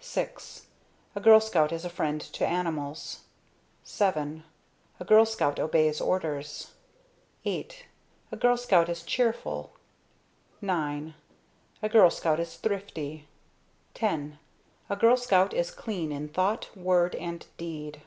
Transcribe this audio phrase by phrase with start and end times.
[0.00, 0.30] VI
[1.16, 3.22] A Girl Scout is a friend to Animals.
[3.84, 4.44] VII
[5.00, 6.70] A Girl Scout obeys Orders.
[7.42, 7.70] VIII
[8.30, 9.72] A Girl Scout is Cheerful.
[10.62, 11.14] IX
[11.82, 13.26] A Girl Scout is Thrifty.
[14.00, 14.28] X
[14.88, 18.00] A Girl Scout is Clean in Thought, Word and Deed.